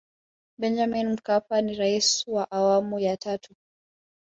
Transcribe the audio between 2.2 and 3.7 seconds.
wa awamu ya tatu